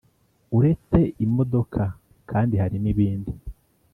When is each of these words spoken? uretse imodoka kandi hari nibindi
uretse 0.57 0.99
imodoka 1.25 1.83
kandi 2.29 2.53
hari 2.61 2.77
nibindi 2.83 3.31